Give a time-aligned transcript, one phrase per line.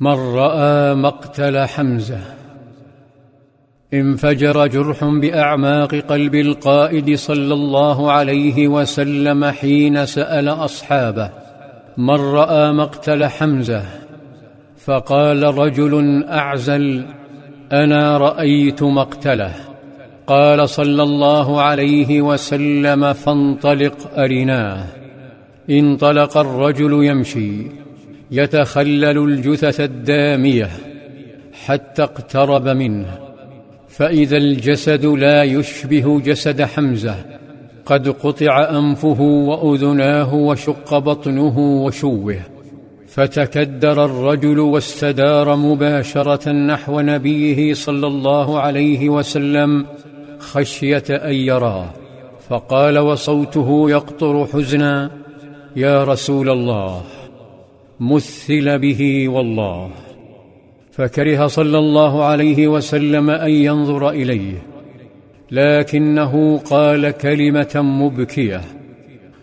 [0.00, 2.20] من رأى مقتل حمزة
[3.94, 11.30] انفجر جرح بأعماق قلب القائد صلى الله عليه وسلم حين سأل أصحابه
[11.96, 13.84] من رأى مقتل حمزة
[14.84, 17.04] فقال رجل أعزل
[17.72, 19.54] أنا رأيت مقتله.
[20.26, 24.84] قال صلى الله عليه وسلم فانطلق أرناه.
[25.70, 27.79] انطلق الرجل يمشي.
[28.32, 30.70] يتخلل الجثث الدامية
[31.52, 33.18] حتى اقترب منه.
[33.88, 37.14] فإذا الجسد لا يشبه جسد حمزة
[37.86, 42.36] قد قطع أنفه وأذناه وشق بطنه وشوه.
[43.06, 49.86] فتكدر الرجل واستدار مباشرة نحو نبيه صلى الله عليه وسلم
[50.38, 51.90] خشية أن يراه.
[52.48, 55.10] فقال وصوته يقطر حزنا
[55.76, 57.02] يا رسول الله.
[58.00, 59.90] مثل به والله.
[60.92, 64.62] فكره صلى الله عليه وسلم أن ينظر إليه
[65.50, 68.60] لكنه قال كلمة مبكية.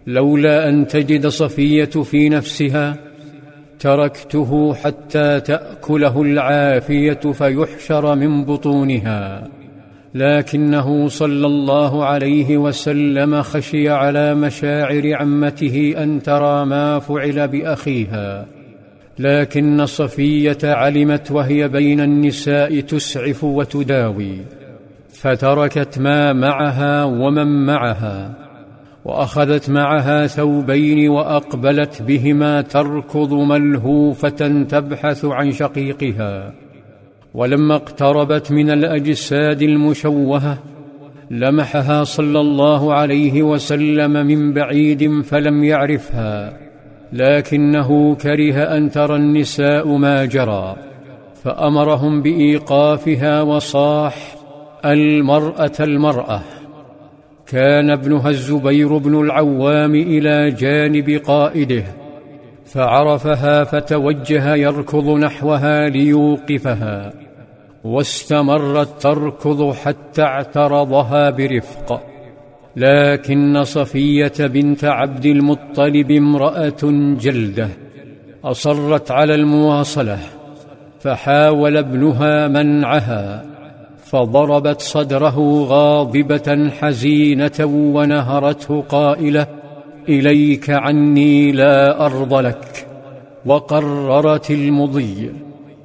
[0.07, 2.95] لولا أن تجد صفية في نفسها
[3.79, 9.47] تركته حتى تأكله العافية فيحشر من بطونها.
[10.15, 18.45] لكنه صلى الله عليه وسلم خشي على مشاعر عمته أن ترى ما فعل بأخيها.
[19.19, 24.37] لكن صفية علمت وهي بين النساء تسعف وتداوي.
[25.09, 28.33] فتركت ما معها ومن معها.
[29.05, 36.53] وأخذت معها ثوبين وأقبلت بهما تركض ملهوفة تبحث عن شقيقها.
[37.33, 40.57] ولما اقتربت من الأجساد المشوهة
[41.31, 46.59] لمحها صلى الله عليه وسلم من بعيد فلم يعرفها
[47.13, 50.75] لكنه كره أن ترى النساء ما جرى
[51.43, 54.35] فأمرهم بإيقافها وصاح
[54.85, 56.41] المرأة المرأة.
[57.47, 61.83] كان ابنها الزبير بن العوام إلى جانب قائده
[62.67, 67.13] فعرفها فتوجه يركض نحوها ليوقفها
[67.83, 72.01] واستمرت تركض حتى اعترضها برفق.
[72.75, 76.83] لكن صفية بنت عبد المطلب امرأة
[77.19, 77.67] جلدة
[78.43, 80.19] أصرت على المواصلة
[80.99, 83.45] فحاول ابنها منعها
[84.05, 89.47] فضربت صدره غاضبة حزينة ونهرته قائلة
[90.09, 92.87] إليك عني لا أرض لك
[93.45, 95.31] وقررت المضي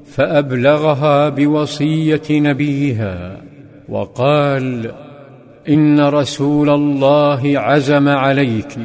[0.07, 3.37] فأبلغها بوصية نبيها
[3.89, 4.93] وقال
[5.69, 8.79] إن رسول الله عزم عليك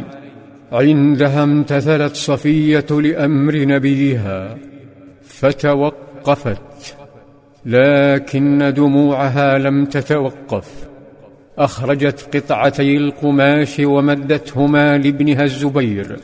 [0.71, 4.57] عندها امتثلت صفية لأمر نبيها
[5.23, 6.95] فتوقفت
[7.65, 10.87] لكن دموعها لم تتوقف.
[11.57, 16.19] أخرجت قطعتي القماش ومدتهما لابنها الزبير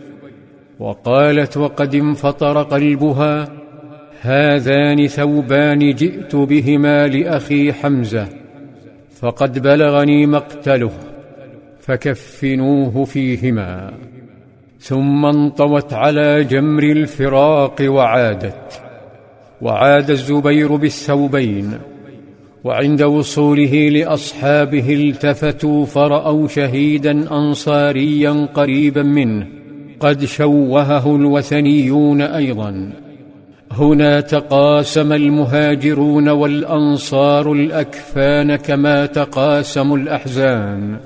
[0.79, 3.49] وقالت وقد انفطر قلبها
[4.21, 8.27] هذان ثوبان جئت بهما لأخي حمزة
[9.21, 10.91] فقد بلغني مقتله
[11.79, 13.94] فكفنوه فيهما
[14.79, 18.81] ثم انطوت على جمر الفراق وعادت
[19.61, 21.79] وعاد الزبير بالثوبين.
[22.63, 29.47] وعند وصوله لأصحابه التفتوا فرأوا شهيدا أنصاريا قريبا منه
[30.00, 32.91] قد شوهه الوثنيون أيضا.
[33.72, 40.97] هنا تقاسم المهاجرون والأنصار الأكفان كما تقاسموا الأحزان.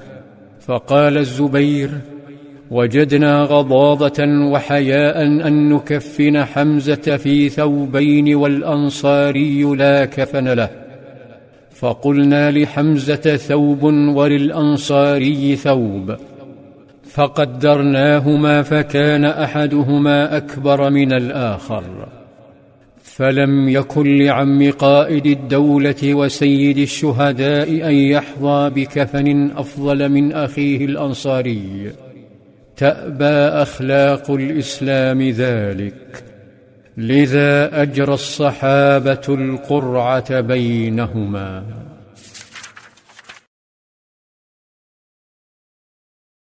[0.59, 1.89] فقال الزبير
[2.71, 10.86] وجدنا غضاضة وحياء أن نكفن حمزة في ثوبين والأنصاري لا كفن له.
[11.79, 16.15] فقلنا لحمزة ثوب وللأنصاري ثوب.
[17.09, 21.83] فقدرناهما فكان أحدهما أكبر من الآخر.
[23.03, 31.91] فلم يكن لعم قائد الدولة وسيد الشهداء أن يحظى بكفن أفضل من أخيه الأنصاري.
[32.77, 36.26] تأبى أخلاق الإسلام ذلك.
[36.97, 41.63] لذا أجرى الصحابة القرعة بينهما.